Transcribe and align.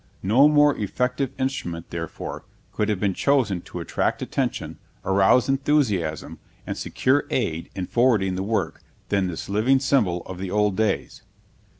No 0.23 0.47
more 0.47 0.75
effective 0.77 1.29
instrument, 1.37 1.91
therefore, 1.91 2.43
could 2.73 2.89
have 2.89 2.99
been 2.99 3.13
chosen 3.13 3.61
to 3.61 3.79
attract 3.81 4.23
attention, 4.23 4.79
arouse 5.05 5.47
enthusiasm, 5.47 6.39
and 6.65 6.75
secure 6.75 7.25
aid 7.29 7.69
in 7.75 7.85
forwarding 7.85 8.33
the 8.33 8.41
work, 8.41 8.81
than 9.09 9.27
this 9.27 9.47
living 9.47 9.79
symbol 9.79 10.23
of 10.25 10.39
the 10.39 10.49
old 10.49 10.75
days. 10.75 11.21